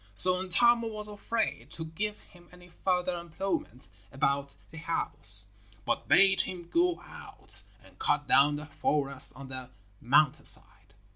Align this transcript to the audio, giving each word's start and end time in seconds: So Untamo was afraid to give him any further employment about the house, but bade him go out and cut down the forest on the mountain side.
So 0.15 0.39
Untamo 0.41 0.87
was 0.87 1.07
afraid 1.07 1.69
to 1.73 1.85
give 1.85 2.17
him 2.17 2.49
any 2.51 2.69
further 2.69 3.15
employment 3.19 3.87
about 4.11 4.55
the 4.71 4.79
house, 4.79 5.45
but 5.85 6.07
bade 6.07 6.41
him 6.41 6.67
go 6.69 6.99
out 7.01 7.61
and 7.83 7.99
cut 7.99 8.25
down 8.27 8.55
the 8.55 8.65
forest 8.65 9.31
on 9.35 9.49
the 9.49 9.69
mountain 10.01 10.45
side. 10.45 10.95